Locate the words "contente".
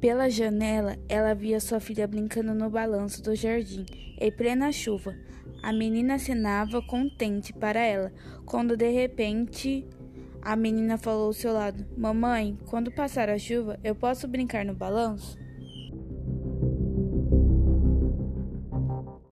6.80-7.52